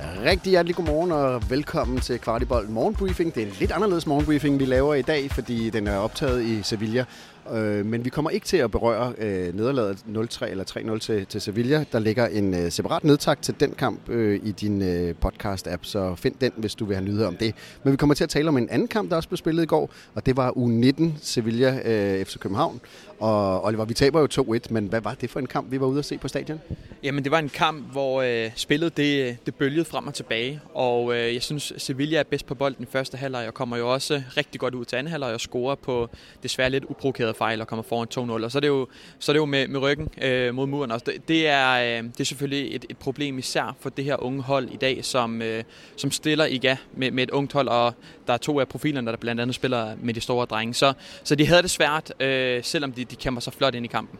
え 0.00 0.07
Rigtig 0.24 0.50
hjertelig 0.50 0.76
godmorgen 0.76 1.12
og 1.12 1.50
velkommen 1.50 2.00
til 2.00 2.18
Kvartibold 2.18 2.68
Morgenbriefing. 2.68 3.34
Det 3.34 3.42
er 3.42 3.46
en 3.46 3.52
lidt 3.60 3.72
anderledes 3.72 4.06
morgenbriefing, 4.06 4.58
vi 4.58 4.64
laver 4.64 4.94
i 4.94 5.02
dag, 5.02 5.30
fordi 5.30 5.70
den 5.70 5.86
er 5.86 5.96
optaget 5.96 6.44
i 6.44 6.62
Sevilla. 6.62 7.04
Øh, 7.52 7.86
men 7.86 8.04
vi 8.04 8.10
kommer 8.10 8.30
ikke 8.30 8.46
til 8.46 8.56
at 8.56 8.70
berøre 8.70 9.12
øh, 9.18 9.54
nederlaget 9.56 9.98
0-3 10.08 10.46
eller 10.46 10.64
3-0 10.94 10.98
til, 10.98 11.26
til 11.26 11.40
Sevilla. 11.40 11.84
Der 11.92 11.98
ligger 11.98 12.26
en 12.26 12.54
øh, 12.54 12.70
separat 12.70 13.04
nedtak 13.04 13.42
til 13.42 13.54
den 13.60 13.72
kamp 13.72 14.08
øh, 14.08 14.40
i 14.44 14.52
din 14.52 14.82
øh, 14.82 15.14
podcast-app, 15.24 15.78
så 15.82 16.14
find 16.14 16.34
den, 16.40 16.52
hvis 16.56 16.74
du 16.74 16.84
vil 16.84 16.96
have 16.96 17.04
nyheder 17.04 17.26
om 17.26 17.36
det. 17.36 17.54
Men 17.84 17.92
vi 17.92 17.96
kommer 17.96 18.14
til 18.14 18.24
at 18.24 18.30
tale 18.30 18.48
om 18.48 18.56
en 18.56 18.68
anden 18.70 18.88
kamp, 18.88 19.10
der 19.10 19.16
også 19.16 19.28
blev 19.28 19.36
spillet 19.36 19.62
i 19.62 19.66
går, 19.66 19.90
og 20.14 20.26
det 20.26 20.36
var 20.36 20.50
U19 20.50 21.04
Sevilla 21.22 21.80
øh, 21.84 22.24
FC 22.24 22.38
København. 22.38 22.80
Og 23.20 23.64
Oliver, 23.64 23.84
vi 23.84 23.94
taber 23.94 24.20
jo 24.20 24.28
2-1, 24.32 24.58
men 24.70 24.86
hvad 24.86 25.00
var 25.00 25.14
det 25.14 25.30
for 25.30 25.40
en 25.40 25.46
kamp, 25.46 25.70
vi 25.70 25.80
var 25.80 25.86
ude 25.86 25.98
at 25.98 26.04
se 26.04 26.18
på 26.18 26.28
stadion? 26.28 26.60
Jamen, 27.02 27.24
det 27.24 27.32
var 27.32 27.38
en 27.38 27.48
kamp, 27.48 27.92
hvor 27.92 28.22
øh, 28.22 28.50
spillet 28.54 28.96
det, 28.96 29.36
det 29.46 29.54
bølgede 29.54 29.84
frem 29.84 30.07
og 30.08 30.14
tilbage, 30.14 30.60
og 30.74 31.16
øh, 31.16 31.34
jeg 31.34 31.42
synes, 31.42 31.72
Sevilla 31.76 32.18
er 32.18 32.22
bedst 32.22 32.46
på 32.46 32.54
bolden 32.54 32.82
i 32.82 32.86
første 32.92 33.16
halvleg, 33.16 33.46
og 33.46 33.54
kommer 33.54 33.76
jo 33.76 33.92
også 33.92 34.22
rigtig 34.36 34.60
godt 34.60 34.74
ud 34.74 34.84
til 34.84 34.96
anden 34.96 35.10
halvleg 35.10 35.32
og 35.32 35.40
scorer 35.40 35.74
på 35.74 36.10
desværre 36.42 36.70
lidt 36.70 36.84
uprovokerede 36.84 37.34
fejl 37.34 37.60
og 37.60 37.66
kommer 37.66 37.82
foran 37.82 38.40
2-0. 38.40 38.44
Og 38.44 38.52
så 38.52 38.58
er 38.58 38.60
det 38.60 38.68
jo, 38.68 38.88
så 39.18 39.32
er 39.32 39.34
det 39.34 39.38
jo 39.40 39.44
med, 39.44 39.68
med 39.68 39.80
ryggen 39.80 40.08
øh, 40.22 40.54
mod 40.54 40.66
muren 40.66 40.90
også. 40.90 41.04
Det, 41.06 41.28
det, 41.28 41.48
er, 41.48 41.98
øh, 41.98 42.04
det 42.04 42.20
er 42.20 42.24
selvfølgelig 42.24 42.74
et, 42.74 42.84
et 42.88 42.98
problem 42.98 43.38
især 43.38 43.76
for 43.80 43.90
det 43.90 44.04
her 44.04 44.22
unge 44.22 44.42
hold 44.42 44.68
i 44.68 44.76
dag, 44.76 45.04
som, 45.04 45.42
øh, 45.42 45.64
som 45.96 46.10
stiller 46.10 46.46
i 46.46 46.60
ja, 46.62 46.76
med, 46.92 47.10
med 47.10 47.22
et 47.22 47.30
ungt 47.30 47.52
hold, 47.52 47.68
og 47.68 47.94
der 48.26 48.32
er 48.32 48.38
to 48.38 48.60
af 48.60 48.68
profilerne, 48.68 49.10
der 49.10 49.16
blandt 49.16 49.40
andet 49.40 49.54
spiller 49.54 49.96
med 50.02 50.14
de 50.14 50.20
store 50.20 50.46
drenge. 50.46 50.74
Så, 50.74 50.92
så 51.24 51.34
de 51.34 51.46
havde 51.46 51.62
det 51.62 51.70
svært, 51.70 52.12
øh, 52.20 52.64
selvom 52.64 52.92
de, 52.92 53.04
de 53.04 53.16
kæmper 53.16 53.40
sig 53.40 53.52
flot 53.52 53.74
ind 53.74 53.84
i 53.84 53.88
kampen. 53.88 54.18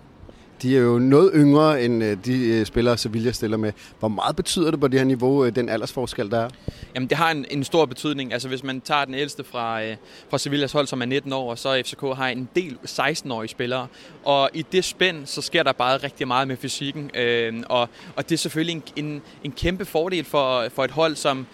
De 0.63 0.77
er 0.77 0.81
jo 0.81 0.99
noget 0.99 1.31
yngre 1.35 1.85
end 1.85 2.05
øh, 2.05 2.17
de 2.25 2.47
øh, 2.49 2.67
spillere, 2.67 2.99
Sevilla 2.99 3.33
stiller 3.33 3.57
med. 3.57 3.73
Hvor 3.99 4.09
meget 4.09 4.37
betyder 4.37 4.71
det 4.71 4.81
på 4.81 4.89
det 4.89 5.01
her 5.01 5.05
niveau, 5.05 5.45
øh, 5.45 5.55
den 5.55 5.69
aldersforskel, 5.69 6.31
der 6.31 6.41
er? 6.41 6.49
Jamen, 6.95 7.09
det 7.09 7.19
har 7.19 7.31
en, 7.31 7.47
en 7.51 7.65
stor 7.65 7.87
betydning. 7.87 8.33
Altså, 8.33 8.49
hvis 8.49 8.65
man 8.65 8.81
tager 8.81 9.05
den 9.05 9.15
ældste 9.15 9.45
fra, 9.45 9.81
fra 10.31 10.39
Sevillas 10.39 10.73
hold, 10.73 10.87
som 10.87 11.03
er 11.03 11.07
19 11.07 11.33
år, 11.33 11.55
så 11.55 11.83
FCK 11.87 12.01
har 12.01 12.29
en 12.29 12.49
del 12.55 12.79
16-årige 12.87 13.49
spillere. 13.49 13.87
Og 14.25 14.51
i 14.55 14.65
det 14.73 14.85
spænd, 14.85 15.27
så 15.27 15.43
sker 15.43 15.63
der 15.63 15.73
bare 15.73 15.97
rigtig 15.97 16.27
meget 16.29 16.49
med 16.49 16.57
fysikken. 16.57 17.11
Øh, 17.15 17.55
og, 17.67 17.89
og 18.17 18.29
det 18.29 18.33
er 18.33 18.39
selvfølgelig 18.39 18.83
en, 18.97 19.05
en, 19.05 19.23
en 19.45 19.53
kæmpe 19.53 19.85
fordel 19.85 20.25
for, 20.25 20.69
for 20.75 20.85
et 20.85 20.91
hold, 20.91 21.17
som 21.17 21.47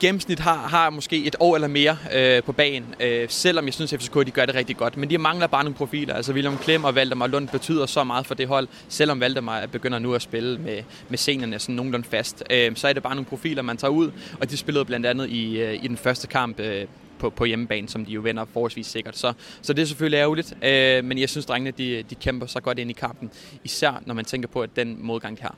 gennemsnit 0.00 0.38
har, 0.38 0.56
har 0.56 0.90
måske 0.90 1.24
et 1.24 1.36
år 1.40 1.54
eller 1.54 1.68
mere 1.68 1.96
øh, 2.14 2.42
på 2.42 2.52
banen, 2.52 2.94
øh, 3.00 3.28
selvom 3.28 3.64
jeg 3.64 3.74
synes, 3.74 3.92
at 3.92 4.00
FCK 4.02 4.14
de 4.26 4.30
gør 4.30 4.46
det 4.46 4.54
rigtig 4.54 4.76
godt. 4.76 4.96
Men 4.96 5.10
de 5.10 5.18
mangler 5.18 5.46
bare 5.46 5.64
nogle 5.64 5.76
profiler. 5.76 6.14
Altså 6.14 6.32
William 6.32 6.58
Klem 6.58 6.84
og 6.84 6.94
Valdemar 6.94 7.26
Lund 7.26 7.48
betyder 7.48 7.86
så 7.86 8.04
meget 8.04 8.26
for 8.26 8.34
det 8.34 8.48
hold, 8.48 8.68
selvom 8.88 9.20
Valdemar 9.20 9.66
begynder 9.66 9.98
nu 9.98 10.14
at 10.14 10.22
spille 10.22 10.58
med, 10.58 10.82
med 11.08 11.18
scenerne 11.18 11.58
sådan 11.58 11.74
nogenlunde 11.74 12.08
fast. 12.08 12.44
Øh, 12.50 12.76
så 12.76 12.88
er 12.88 12.92
det 12.92 13.02
bare 13.02 13.14
nogle 13.14 13.26
profiler, 13.26 13.62
man 13.62 13.76
tager 13.76 13.92
ud, 13.92 14.10
og 14.40 14.50
de 14.50 14.56
spillede 14.56 14.84
blandt 14.84 15.06
andet 15.06 15.30
i, 15.30 15.60
øh, 15.60 15.84
i 15.84 15.88
den 15.88 15.96
første 15.96 16.26
kamp 16.26 16.60
øh, 16.60 16.86
på, 17.18 17.30
på 17.30 17.44
hjemmebane, 17.44 17.88
som 17.88 18.04
de 18.04 18.12
jo 18.12 18.20
vender 18.20 18.44
forholdsvis 18.52 18.86
sikkert. 18.86 19.18
Så, 19.18 19.32
så 19.62 19.72
det 19.72 19.82
er 19.82 19.86
selvfølgelig 19.86 20.18
ærgerligt, 20.18 20.56
øh, 20.62 21.04
men 21.04 21.18
jeg 21.18 21.28
synes, 21.28 21.46
drengene 21.46 21.70
de, 21.70 22.04
de 22.10 22.14
kæmper 22.14 22.46
så 22.46 22.60
godt 22.60 22.78
ind 22.78 22.90
i 22.90 22.92
kampen, 22.92 23.30
især 23.64 24.02
når 24.06 24.14
man 24.14 24.24
tænker 24.24 24.48
på, 24.48 24.62
at 24.62 24.70
den 24.76 24.96
modgang 25.00 25.38
de 25.38 25.42
har. 25.42 25.54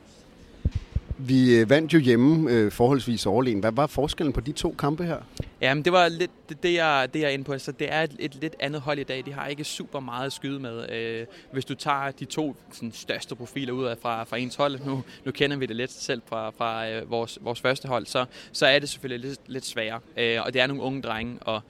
Vi 1.26 1.56
øh, 1.56 1.70
vandt 1.70 1.94
jo 1.94 1.98
hjemme 1.98 2.50
øh, 2.50 2.72
forholdsvis 2.72 3.26
overlegen. 3.26 3.60
Hvad 3.60 3.72
var 3.72 3.86
forskellen 3.86 4.32
på 4.32 4.40
de 4.40 4.52
to 4.52 4.74
kampe 4.78 5.04
her? 5.04 5.16
Jamen, 5.60 5.84
det 5.84 5.92
var 5.92 6.08
lidt 6.08 6.30
det, 6.50 6.62
det, 6.62 6.74
jeg, 6.74 7.08
det, 7.14 7.20
jeg 7.20 7.26
er 7.26 7.30
inde 7.30 7.44
på. 7.44 7.58
Så 7.58 7.72
det 7.72 7.92
er 7.92 8.02
et, 8.02 8.16
et 8.18 8.34
lidt 8.34 8.56
andet 8.60 8.80
hold 8.80 8.98
i 8.98 9.02
dag. 9.02 9.26
De 9.26 9.32
har 9.32 9.46
ikke 9.46 9.64
super 9.64 10.00
meget 10.00 10.26
at 10.26 10.32
skyde 10.32 10.60
med. 10.60 10.90
Øh, 10.90 11.26
hvis 11.52 11.64
du 11.64 11.74
tager 11.74 12.10
de 12.10 12.24
to 12.24 12.56
sådan, 12.72 12.92
største 12.92 13.34
profiler 13.34 13.72
ud 13.72 13.84
af 13.84 13.98
fra, 13.98 14.24
fra 14.24 14.36
ens 14.36 14.56
hold, 14.56 14.80
nu, 14.86 15.04
nu 15.24 15.32
kender 15.32 15.56
vi 15.56 15.66
det 15.66 15.76
lidt 15.76 15.92
selv 15.92 16.22
fra, 16.26 16.50
fra 16.50 16.88
øh, 16.88 17.10
vores, 17.10 17.38
vores 17.40 17.60
første 17.60 17.88
hold, 17.88 18.06
så, 18.06 18.24
så 18.52 18.66
er 18.66 18.78
det 18.78 18.88
selvfølgelig 18.88 19.28
lidt, 19.28 19.40
lidt 19.46 19.66
sværere. 19.66 20.00
Øh, 20.16 20.38
og 20.44 20.54
det 20.54 20.62
er 20.62 20.66
nogle 20.66 20.82
unge 20.82 21.02
drenge, 21.02 21.38
og 21.40 21.62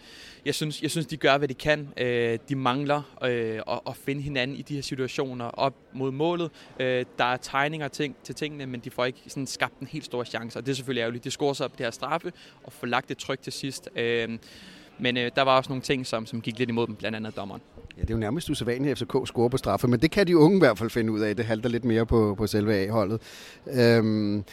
jeg 0.45 0.55
synes, 0.55 0.83
jeg 0.83 0.91
synes, 0.91 1.07
de 1.07 1.17
gør, 1.17 1.39
hvad 1.39 1.49
de 1.49 1.55
kan. 1.55 1.93
Øh, 1.97 2.39
de 2.49 2.57
mangler 2.57 3.03
øh, 3.25 3.61
at, 3.69 3.81
at 3.87 3.97
finde 3.97 4.23
hinanden 4.23 4.57
i 4.57 4.63
de 4.63 4.75
her 4.75 4.83
situationer 4.83 5.45
op 5.45 5.75
mod 5.93 6.13
målet. 6.13 6.51
Øh, 6.81 7.05
der 7.19 7.25
er 7.25 7.37
tegninger 7.37 7.89
ting, 7.89 8.17
til 8.25 8.35
tingene, 8.35 8.67
men 8.67 8.81
de 8.81 8.91
får 8.91 9.05
ikke 9.05 9.19
sådan 9.27 9.47
skabt 9.47 9.79
en 9.81 9.87
helt 9.87 10.05
stor 10.05 10.25
chance, 10.25 10.59
og 10.59 10.67
det 10.67 10.73
er 10.73 10.77
selvfølgelig 10.77 11.01
ærgerligt. 11.01 11.25
De 11.25 11.31
scorer 11.31 11.53
sig 11.53 11.65
op 11.65 11.79
det 11.79 11.87
her 11.87 11.91
straffe 11.91 12.33
og 12.65 12.73
får 12.73 12.87
lagt 12.87 13.11
et 13.11 13.19
tryk 13.19 13.43
til 13.43 13.53
sidst. 13.53 13.89
Øh, 13.97 14.39
men 15.03 15.17
øh, 15.17 15.31
der 15.37 15.43
var 15.43 15.57
også 15.57 15.71
nogle 15.71 15.83
ting, 15.83 16.07
som, 16.07 16.27
som 16.27 16.41
gik 16.41 16.59
lidt 16.59 16.71
imod 16.71 16.87
dem, 16.87 16.97
blandt 16.97 17.17
andet 17.17 17.37
dommeren. 17.37 17.61
Ja, 17.97 18.03
det 18.03 18.11
er 18.11 18.15
jo 18.15 18.21
nærmest 18.21 18.51
usædvanligt, 18.51 18.93
at 18.93 18.99
FCK 18.99 19.29
scorer 19.29 19.49
på 19.49 19.57
straffe, 19.57 19.89
men 19.89 20.01
det 20.01 20.11
kan 20.11 20.27
de 20.27 20.37
unge 20.37 20.57
i 20.57 20.61
hvert 20.61 20.79
fald 20.79 20.91
finde 20.91 21.13
ud 21.13 21.21
af. 21.21 21.37
Det 21.37 21.45
halter 21.45 21.69
lidt 21.69 21.85
mere 21.85 22.07
på, 22.07 22.35
på 22.39 22.47
selve 22.47 22.75
A-holdet. 22.75 23.21
Øhm, 23.73 24.45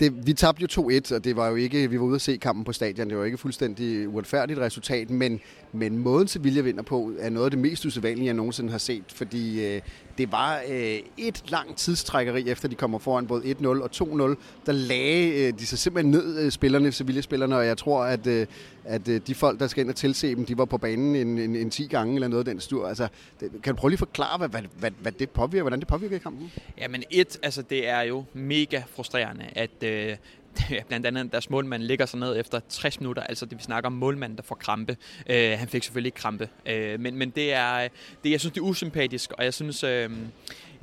det, 0.00 0.26
vi 0.26 0.32
tabte 0.32 0.62
jo 0.76 0.82
2-1, 0.82 1.14
og 1.14 1.24
det 1.24 1.36
var 1.36 1.48
jo 1.48 1.54
ikke, 1.54 1.90
vi 1.90 1.98
var 1.98 2.04
ude 2.04 2.14
at 2.14 2.20
se 2.20 2.36
kampen 2.36 2.64
på 2.64 2.72
stadion, 2.72 3.10
det 3.10 3.18
var 3.18 3.24
ikke 3.24 3.38
fuldstændig 3.38 4.08
uretfærdigt 4.08 4.58
resultat, 4.58 5.10
men, 5.10 5.40
men 5.72 5.98
måden 5.98 6.28
Sevilla 6.28 6.60
vinder 6.60 6.82
på 6.82 7.12
er 7.18 7.30
noget 7.30 7.44
af 7.44 7.50
det 7.50 7.60
mest 7.60 7.84
usædvanlige, 7.84 8.26
jeg 8.26 8.34
nogensinde 8.34 8.70
har 8.70 8.78
set, 8.78 9.04
fordi 9.08 9.66
øh, 9.66 9.80
det 10.18 10.32
var 10.32 10.60
øh, 10.68 10.98
et 11.16 11.50
langt 11.50 11.78
tidstrækkeri, 11.78 12.48
efter 12.48 12.68
de 12.68 12.74
kommer 12.74 12.98
foran 12.98 13.26
både 13.26 13.56
1-0 13.60 13.66
og 13.66 13.90
2-0. 13.94 14.36
Der 14.66 14.72
lagde 14.72 15.46
øh, 15.46 15.58
de 15.58 15.66
sig 15.66 15.78
simpelthen 15.78 16.10
ned, 16.10 16.38
øh, 16.38 16.50
spillerne, 16.50 16.92
Sevilla-spillerne, 16.92 17.56
og 17.56 17.66
jeg 17.66 17.78
tror, 17.78 18.04
at, 18.04 18.26
øh, 18.26 18.46
at 18.84 19.08
øh, 19.08 19.20
de 19.26 19.34
folk, 19.34 19.60
der 19.60 19.66
skal 19.66 19.80
ind 19.80 19.90
og 19.90 19.96
tilse 19.96 20.34
dem, 20.34 20.46
de 20.46 20.58
var 20.58 20.64
på 20.64 20.78
banen 20.78 21.16
en, 21.16 21.38
en, 21.38 21.56
en 21.56 21.70
10 21.70 21.86
gange 21.86 22.14
eller 22.14 22.28
noget 22.28 22.48
af 22.48 22.52
den 22.52 22.60
stur. 22.60 22.88
Altså, 22.88 23.08
det, 23.40 23.50
kan 23.62 23.74
du 23.74 23.80
prøve 23.80 23.90
lige 23.90 23.98
forklare, 23.98 24.38
hvad, 24.38 24.48
hvad, 24.48 24.62
hvad, 24.78 24.90
hvad 25.00 25.12
det 25.12 25.30
påvirker, 25.30 25.62
hvordan 25.62 25.80
det 25.80 25.88
påvirker 25.88 26.18
kampen? 26.18 26.52
Jamen 26.78 27.04
et, 27.10 27.38
altså 27.42 27.62
det 27.62 27.88
er 27.88 28.00
jo 28.00 28.24
mega 28.32 28.82
frustrerende, 28.94 29.44
at 29.52 29.82
øh, 29.82 30.16
blandt 30.88 31.06
andet 31.06 31.32
deres 31.32 31.50
målmand 31.50 31.82
ligger 31.82 32.06
sig 32.06 32.20
ned 32.20 32.40
efter 32.40 32.60
60 32.68 33.00
minutter, 33.00 33.22
altså 33.22 33.46
det 33.46 33.58
vi 33.58 33.62
snakker 33.62 33.86
om 33.86 33.92
målmanden, 33.92 34.36
der 34.36 34.42
får 34.42 34.54
krampe. 34.54 34.96
Øh, 35.30 35.58
han 35.58 35.68
fik 35.68 35.84
selvfølgelig 35.84 36.08
ikke 36.08 36.18
krampe, 36.18 36.48
øh, 36.66 37.00
men, 37.00 37.16
men 37.16 37.30
det 37.30 37.52
er, 37.52 37.88
det, 38.24 38.30
jeg 38.30 38.40
synes, 38.40 38.52
det 38.52 38.60
er 38.60 38.64
usympatisk, 38.64 39.32
og 39.32 39.44
jeg 39.44 39.54
synes, 39.54 39.84
øh, 39.84 40.10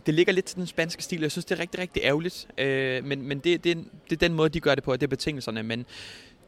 det 0.06 0.14
ligger 0.14 0.34
lidt 0.34 0.46
til 0.46 0.58
den 0.58 0.68
spanske 0.68 1.04
stil. 1.04 1.22
Jeg 1.22 1.32
synes, 1.32 1.46
det 1.46 1.56
er 1.56 1.60
rigtig, 1.60 1.80
rigtig 1.80 2.04
ærgerligt, 2.04 2.48
øh, 2.58 3.06
men, 3.06 3.28
men 3.28 3.40
det, 3.40 3.64
det, 3.64 3.78
det 4.10 4.16
er 4.16 4.28
den 4.28 4.34
måde, 4.34 4.50
de 4.50 4.60
gør 4.60 4.76
det 4.76 4.84
på, 4.84 4.92
og 4.92 5.02
det 5.02 5.08
er 5.08 5.10
betingelserne, 5.10 5.64
men 5.64 5.86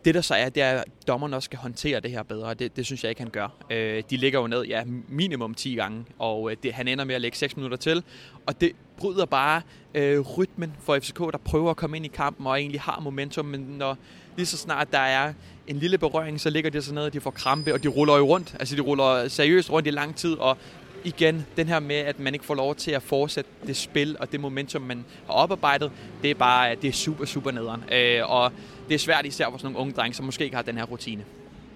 det 0.06 0.16
der 0.16 0.22
så 0.22 0.34
er, 0.36 0.50
det 0.50 0.64
er, 0.64 0.72
at 0.72 1.08
dommeren 1.08 1.34
også 1.34 1.46
skal 1.46 1.60
håndtere 1.60 2.00
det 2.00 2.12
her 2.12 2.24
bedre. 2.24 2.54
Det, 2.54 2.76
det 2.76 2.86
synes 2.86 3.04
jeg 3.04 3.10
ikke, 3.10 3.22
han 3.22 3.30
gør. 3.30 3.48
Øh, 3.70 4.04
de 4.10 4.18
ligger 4.18 4.40
jo 4.40 4.48
ned 4.48 4.64
ja, 4.64 4.84
minimum 5.10 5.54
10 5.54 5.76
gange, 5.76 6.06
og 6.20 6.52
øh, 6.52 6.58
det, 6.64 6.74
han 6.74 6.88
ender 6.88 7.06
med 7.06 7.16
at 7.16 7.22
lægge 7.22 7.38
6 7.38 7.56
minutter 7.58 7.78
til. 7.78 8.04
Og 8.46 8.62
det 8.62 8.72
bryder 8.98 9.26
bare 9.26 9.62
øh, 9.94 10.20
rytmen 10.20 10.74
for 10.80 11.00
FCK, 11.00 11.20
der 11.20 11.38
prøver 11.46 11.70
at 11.70 11.78
komme 11.78 11.98
ind 11.98 12.06
i 12.06 12.10
kampen 12.10 12.48
og 12.48 12.60
egentlig 12.60 12.82
har 12.82 13.00
momentum. 13.00 13.46
Men 13.46 13.60
når 13.60 13.98
lige 14.36 14.46
så 14.46 14.58
snart 14.58 14.92
der 14.92 15.00
er 15.00 15.34
en 15.68 15.76
lille 15.76 15.98
berøring, 15.98 16.42
så 16.42 16.50
ligger 16.50 16.70
de 16.70 16.82
så 16.82 16.94
ned, 16.94 17.04
og 17.04 17.14
de 17.14 17.22
får 17.22 17.32
krampe, 17.32 17.74
og 17.74 17.84
de 17.84 17.88
ruller 17.88 18.18
jo 18.18 18.26
rundt. 18.26 18.56
Altså 18.60 18.76
de 18.76 18.82
ruller 18.82 19.28
seriøst 19.28 19.72
rundt 19.72 19.88
i 19.88 19.92
lang 19.92 20.16
tid, 20.16 20.34
og 20.34 20.58
igen, 21.04 21.46
den 21.58 21.68
her 21.68 21.80
med, 21.80 21.96
at 21.96 22.20
man 22.20 22.34
ikke 22.34 22.46
får 22.46 22.56
lov 22.56 22.76
til 22.76 22.92
at 22.92 23.04
fortsætte 23.04 23.50
det 23.68 23.78
spil 23.78 24.18
og 24.20 24.32
det 24.32 24.40
momentum, 24.40 24.82
man 24.82 25.06
har 25.26 25.34
oparbejdet, 25.34 25.92
det 26.22 26.32
er 26.32 26.36
bare 26.36 26.76
det 26.76 26.88
er 26.88 26.92
super, 26.92 27.26
super 27.26 27.52
nederen. 27.52 27.84
Øh, 27.92 28.32
og 28.32 28.52
det 28.90 28.96
er 28.96 29.00
svært 29.00 29.26
især 29.26 29.50
for 29.52 29.58
sådan 29.58 29.66
nogle 29.74 29.80
unge 29.80 29.94
drenge, 29.94 30.16
som 30.16 30.26
måske 30.26 30.44
ikke 30.44 30.56
har 30.56 30.64
den 30.64 30.78
her 30.78 30.84
rutine. 30.84 31.24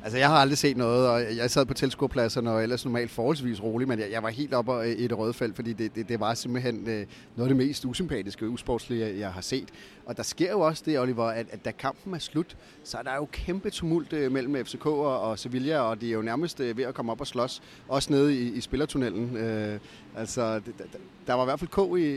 Altså, 0.07 0.18
jeg 0.18 0.29
har 0.29 0.35
aldrig 0.35 0.57
set 0.57 0.78
noget, 0.78 1.09
og 1.09 1.38
jeg 1.38 1.51
sad 1.51 1.66
på 1.66 1.73
tilskuerpladserne 1.73 2.51
og 2.51 2.63
ellers 2.63 2.85
normalt 2.85 3.12
forholdsvis 3.12 3.63
rolig, 3.63 3.88
men 3.88 4.00
jeg, 4.00 4.12
jeg 4.12 4.23
var 4.23 4.29
helt 4.29 4.53
oppe 4.53 4.95
i 4.97 5.06
et 5.06 5.18
røde 5.18 5.34
felt, 5.34 5.56
fordi 5.56 5.73
det, 5.73 5.95
det, 5.95 6.09
det 6.09 6.19
var 6.19 6.34
simpelthen 6.34 6.90
øh, 6.90 7.06
noget 7.35 7.50
af 7.51 7.56
det 7.56 7.56
mest 7.56 7.85
usympatiske 7.85 8.46
og 8.46 8.51
usportslige, 8.51 9.19
jeg 9.19 9.34
har 9.34 9.41
set. 9.41 9.69
Og 10.06 10.17
der 10.17 10.23
sker 10.23 10.51
jo 10.51 10.59
også 10.59 10.84
det, 10.85 11.00
Oliver, 11.00 11.23
at, 11.23 11.46
at 11.51 11.66
da 11.66 11.72
kampen 11.72 12.13
er 12.13 12.19
slut, 12.19 12.57
så 12.84 12.97
er 12.97 13.01
der 13.01 13.16
jo 13.16 13.28
kæmpe 13.31 13.69
tumult 13.69 14.13
øh, 14.13 14.31
mellem 14.31 14.66
FCK 14.66 14.85
og, 14.85 15.22
og 15.22 15.40
Sevilla, 15.40 15.79
og 15.79 16.01
de 16.01 16.09
er 16.09 16.13
jo 16.13 16.22
nærmest 16.22 16.59
øh, 16.59 16.78
ved 16.78 16.84
at 16.84 16.94
komme 16.94 17.12
op 17.12 17.22
og 17.22 17.28
slås, 17.28 17.62
også 17.88 18.13
nede 18.13 18.35
i, 18.35 18.53
i 18.53 18.62
spillertunnelen. 18.62 19.38
Øh, 19.38 19.79
altså, 20.16 20.59
det, 20.59 20.73
der, 20.78 20.84
der 21.28 21.34
var 21.34 21.44
i 21.44 21.46
hvert 21.46 21.59
fald 21.59 21.69
k 21.69 21.99
i, 21.99 22.16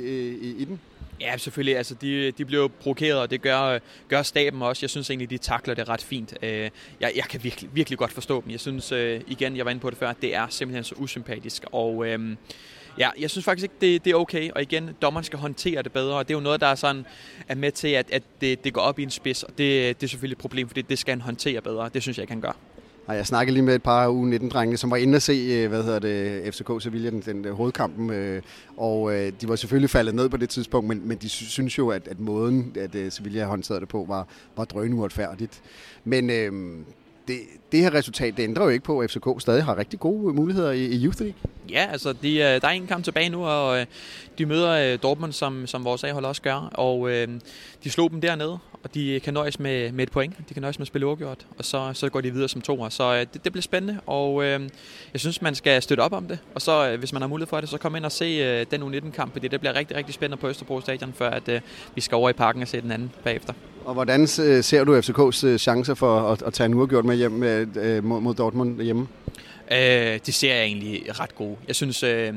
i, 0.48 0.56
i 0.56 0.64
den. 0.64 0.80
Ja, 1.20 1.36
selvfølgelig. 1.36 1.76
Altså, 1.76 1.94
de, 1.94 2.30
de 2.30 2.44
bliver 2.44 2.68
provokeret, 2.68 3.18
og 3.18 3.30
det 3.30 3.42
gør, 3.42 3.78
gør 4.08 4.22
staben 4.22 4.62
også. 4.62 4.84
Jeg 4.84 4.90
synes 4.90 5.10
egentlig, 5.10 5.30
de 5.30 5.38
takler 5.38 5.74
det 5.74 5.88
ret 5.88 6.02
fint. 6.02 6.34
Øh, 6.42 6.70
jeg, 7.00 7.12
jeg 7.16 7.24
kan 7.24 7.44
virkelig, 7.44 7.70
virkelig 7.72 7.98
godt 7.98 8.12
forstå 8.12 8.40
dem. 8.40 8.50
Jeg 8.50 8.60
synes, 8.60 8.92
øh, 8.92 9.20
igen, 9.26 9.56
jeg 9.56 9.64
var 9.64 9.70
inde 9.70 9.80
på 9.80 9.90
det 9.90 9.98
før, 9.98 10.08
at 10.08 10.16
det 10.22 10.34
er 10.34 10.46
simpelthen 10.50 10.84
så 10.84 10.94
usympatisk. 10.98 11.64
Og 11.72 12.06
øhm, 12.06 12.36
ja, 12.98 13.10
jeg 13.18 13.30
synes 13.30 13.44
faktisk 13.44 13.62
ikke, 13.62 13.74
det, 13.80 14.04
det 14.04 14.10
er 14.10 14.14
okay. 14.14 14.50
Og 14.50 14.62
igen, 14.62 14.90
dommeren 15.02 15.24
skal 15.24 15.38
håndtere 15.38 15.82
det 15.82 15.92
bedre. 15.92 16.16
Og 16.16 16.28
det 16.28 16.34
er 16.34 16.38
jo 16.38 16.42
noget, 16.42 16.60
der 16.60 16.66
er, 16.66 16.74
sådan, 16.74 17.06
er 17.48 17.54
med 17.54 17.72
til, 17.72 17.88
at, 17.88 18.10
at 18.10 18.22
det, 18.40 18.64
det 18.64 18.72
går 18.72 18.80
op 18.80 18.98
i 18.98 19.02
en 19.02 19.10
spids. 19.10 19.42
Og 19.42 19.50
det, 19.58 20.00
det 20.00 20.06
er 20.06 20.08
selvfølgelig 20.08 20.34
et 20.34 20.40
problem, 20.40 20.68
fordi 20.68 20.82
det 20.82 20.98
skal 20.98 21.12
han 21.12 21.20
håndtere 21.20 21.60
bedre. 21.60 21.90
Det 21.94 22.02
synes 22.02 22.18
jeg 22.18 22.22
ikke, 22.22 22.32
han 22.32 22.40
gør. 22.40 22.56
Og 23.10 23.16
jeg 23.16 23.26
snakkede 23.26 23.54
lige 23.54 23.64
med 23.64 23.74
et 23.74 23.82
par 23.82 24.08
U19-drenge, 24.08 24.76
som 24.76 24.90
var 24.90 24.96
inde 24.96 25.16
at 25.16 25.22
se, 25.22 25.32
øh, 25.32 25.68
hvad 25.68 25.82
hedder 25.82 25.98
det, 25.98 26.54
FCK 26.54 26.82
Sevilla, 26.82 27.10
den, 27.10 27.20
den 27.20 27.44
øh, 27.44 27.52
hovedkampen. 27.52 28.10
Øh, 28.10 28.42
og 28.76 29.14
øh, 29.14 29.32
de 29.40 29.48
var 29.48 29.56
selvfølgelig 29.56 29.90
faldet 29.90 30.14
ned 30.14 30.28
på 30.28 30.36
det 30.36 30.48
tidspunkt, 30.48 30.88
men, 30.88 31.08
men 31.08 31.18
de 31.18 31.28
synes 31.28 31.78
jo, 31.78 31.88
at, 31.88 32.08
at 32.08 32.20
måden, 32.20 32.72
at 32.78 32.94
øh, 32.94 33.12
Sevilla 33.12 33.44
håndterede 33.44 33.80
det 33.80 33.88
på, 33.88 34.04
var, 34.08 34.28
var 34.56 34.64
drønuretfærdigt. 34.64 35.62
Men 36.04 36.30
øh, 36.30 36.52
det, 37.28 37.36
det 37.72 37.80
her 37.80 37.94
resultat, 37.94 38.36
det 38.36 38.42
ændrer 38.42 38.64
jo 38.64 38.70
ikke 38.70 38.84
på, 38.84 39.00
at 39.00 39.10
FCK 39.10 39.26
stadig 39.38 39.64
har 39.64 39.78
rigtig 39.78 40.00
gode 40.00 40.34
muligheder 40.34 40.70
i, 40.70 40.84
i 40.84 41.04
Youth 41.04 41.20
League. 41.20 41.38
Ja, 41.72 41.88
altså 41.92 42.12
de, 42.12 42.34
øh, 42.36 42.60
der 42.60 42.68
er 42.68 42.68
en 42.68 42.86
kamp 42.86 43.04
tilbage 43.04 43.28
nu, 43.28 43.46
og 43.46 43.80
øh, 43.80 43.86
de 44.38 44.46
møder 44.46 44.92
øh, 44.92 44.98
Dortmund, 45.02 45.32
som, 45.32 45.66
som 45.66 45.84
vores 45.84 46.04
A-hold 46.04 46.24
også 46.24 46.42
gør, 46.42 46.70
og 46.74 47.10
øh, 47.10 47.28
de 47.84 47.90
slog 47.90 48.10
dem 48.10 48.20
dernede, 48.20 48.58
og 48.82 48.94
de 48.94 49.20
kan 49.24 49.34
nøjes 49.34 49.60
med, 49.60 49.92
med 49.92 50.02
et 50.02 50.10
point. 50.10 50.34
De 50.48 50.54
kan 50.54 50.60
nøjes 50.60 50.78
med 50.78 50.82
at 50.82 50.86
spille 50.86 51.06
uafgjort, 51.06 51.46
og 51.58 51.64
så, 51.64 51.90
så 51.94 52.08
går 52.08 52.20
de 52.20 52.32
videre 52.32 52.48
som 52.48 52.60
toer. 52.60 52.88
Så 52.88 53.14
øh, 53.14 53.20
det, 53.20 53.44
det 53.44 53.52
bliver 53.52 53.62
spændende, 53.62 54.00
og 54.06 54.44
øh, 54.44 54.60
jeg 55.12 55.20
synes, 55.20 55.42
man 55.42 55.54
skal 55.54 55.82
støtte 55.82 56.00
op 56.00 56.12
om 56.12 56.26
det. 56.26 56.38
Og 56.54 56.62
så, 56.62 56.96
hvis 56.98 57.12
man 57.12 57.22
har 57.22 57.28
mulighed 57.28 57.48
for 57.48 57.60
det, 57.60 57.68
så 57.68 57.78
kom 57.78 57.96
ind 57.96 58.04
og 58.04 58.12
se 58.12 58.24
øh, 58.24 58.66
den 58.70 58.82
U19-kamp, 58.82 59.32
fordi 59.32 59.48
det 59.48 59.60
bliver 59.60 59.74
rigtig, 59.74 59.96
rigtig 59.96 60.14
spændende 60.14 60.40
på 60.40 60.48
Østerbro 60.48 60.80
Stadion, 60.80 61.12
før 61.12 61.30
at, 61.30 61.48
øh, 61.48 61.60
vi 61.94 62.00
skal 62.00 62.16
over 62.16 62.30
i 62.30 62.32
parken 62.32 62.62
og 62.62 62.68
se 62.68 62.80
den 62.80 62.92
anden 62.92 63.10
bagefter. 63.24 63.52
Og 63.84 63.94
hvordan 63.94 64.26
ser 64.26 64.84
du 64.84 64.98
FCK's 64.98 65.58
chancer 65.58 65.94
for 65.94 66.20
at, 66.20 66.42
at 66.42 66.52
tage 66.52 66.64
en 66.64 66.74
uafgjort 66.74 67.04
med 67.04 67.16
hjem 67.16 67.32
med, 67.32 68.00
mod, 68.02 68.20
mod 68.20 68.34
Dortmund 68.34 68.82
hjemme? 68.82 69.08
Øh, 69.72 70.20
det 70.26 70.34
ser 70.34 70.54
jeg 70.54 70.64
egentlig 70.64 71.20
ret 71.20 71.34
gode. 71.34 71.56
Jeg 71.68 71.76
synes... 71.76 72.02
Øh, 72.02 72.34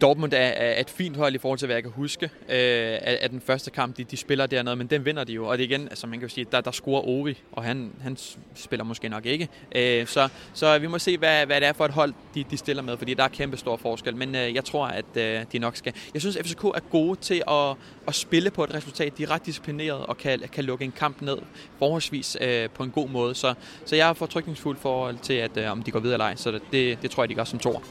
Dortmund 0.00 0.32
er, 0.32 0.38
er 0.38 0.80
et 0.80 0.90
fint 0.90 1.16
hold 1.16 1.34
i 1.34 1.38
forhold 1.38 1.58
til, 1.58 1.66
hvad 1.66 1.76
jeg 1.76 1.82
kan 1.82 1.92
huske 1.92 2.24
øh, 2.24 2.30
af, 2.48 3.18
af 3.20 3.30
den 3.30 3.40
første 3.40 3.70
kamp, 3.70 3.96
de, 3.96 4.04
de 4.04 4.16
spiller 4.16 4.46
dernede, 4.46 4.76
men 4.76 4.86
den 4.86 5.04
vinder 5.04 5.24
de 5.24 5.32
jo. 5.32 5.46
Og 5.46 5.58
det 5.58 5.64
igen, 5.64 5.88
altså 5.88 6.06
man 6.06 6.18
kan 6.18 6.28
jo 6.28 6.34
sige, 6.34 6.46
der, 6.52 6.60
der 6.60 6.70
scorer 6.70 7.00
Ovi, 7.00 7.38
og 7.52 7.62
han, 7.62 7.92
han 8.02 8.16
spiller 8.54 8.84
måske 8.84 9.08
nok 9.08 9.26
ikke. 9.26 9.48
Øh, 9.74 10.06
så, 10.06 10.28
så 10.54 10.78
vi 10.78 10.86
må 10.86 10.98
se, 10.98 11.18
hvad, 11.18 11.46
hvad 11.46 11.60
det 11.60 11.68
er 11.68 11.72
for 11.72 11.84
et 11.84 11.90
hold, 11.90 12.14
de, 12.34 12.44
de 12.50 12.56
stiller 12.56 12.82
med, 12.82 12.96
fordi 12.96 13.14
der 13.14 13.24
er 13.24 13.28
kæmpe 13.28 13.56
stor 13.56 13.76
forskel. 13.76 14.16
Men 14.16 14.34
øh, 14.34 14.54
jeg 14.54 14.64
tror, 14.64 14.86
at 14.86 15.16
øh, 15.16 15.40
de 15.52 15.58
nok 15.58 15.76
skal... 15.76 15.94
Jeg 16.14 16.20
synes, 16.20 16.36
at 16.36 16.46
FCK 16.46 16.64
er 16.64 16.90
gode 16.90 17.20
til 17.20 17.42
at, 17.48 17.76
at 18.08 18.14
spille 18.14 18.50
på 18.50 18.64
et 18.64 18.74
resultat. 18.74 19.18
De 19.18 19.22
er 19.22 19.30
ret 19.30 19.46
disciplineret 19.46 20.06
og 20.06 20.18
kan, 20.18 20.40
kan 20.52 20.64
lukke 20.64 20.84
en 20.84 20.92
kamp 20.92 21.20
ned 21.20 21.38
forholdsvis 21.78 22.36
øh, 22.40 22.70
på 22.70 22.82
en 22.82 22.90
god 22.90 23.08
måde. 23.08 23.34
Så, 23.34 23.54
så 23.84 23.96
jeg 23.96 24.08
er 24.08 24.12
fortrykningsfuld 24.12 24.76
forhold 24.76 25.18
til, 25.22 25.34
at 25.34 25.56
øh, 25.56 25.70
om 25.70 25.82
de 25.82 25.90
går 25.90 26.00
videre 26.00 26.14
eller 26.14 26.24
ej. 26.24 26.36
Så 26.36 26.60
det, 26.72 27.02
det 27.02 27.10
tror 27.10 27.22
jeg, 27.22 27.28
de 27.28 27.34
gør 27.34 27.44
som 27.44 27.58
to. 27.58 27.82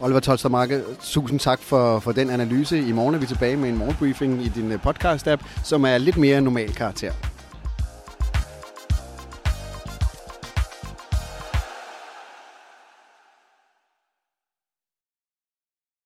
Oliver 0.00 0.20
Tolstermarke, 0.20 0.82
tusind 1.02 1.40
tak 1.40 1.62
for, 1.62 1.98
for 2.00 2.12
den 2.12 2.30
analyse. 2.30 2.78
I 2.78 2.92
morgen 2.92 3.14
er 3.14 3.18
vi 3.18 3.26
tilbage 3.26 3.56
med 3.56 3.68
en 3.68 3.78
morgenbriefing 3.78 4.42
i 4.42 4.48
din 4.48 4.72
podcast-app, 4.72 5.64
som 5.64 5.84
er 5.84 5.98
lidt 5.98 6.16
mere 6.16 6.40
normal 6.40 6.74
karakter. 6.74 7.12